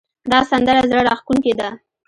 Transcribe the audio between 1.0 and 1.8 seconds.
راښکونکې ده